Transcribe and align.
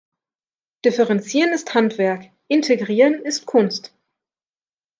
Differenzieren 0.83 1.53
ist 1.53 1.75
Handwerk, 1.75 2.31
Integrieren 2.47 3.23
ist 3.23 3.45
Kunst! 3.45 3.93